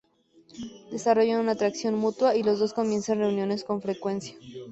[0.89, 4.33] Desarrollan una atracción mutua, y los dos comienzan reuniones con frecuencia.